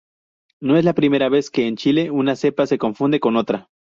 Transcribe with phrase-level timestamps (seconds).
[0.59, 3.69] No es la primera vez que en Chile una cepa se confunde con otra.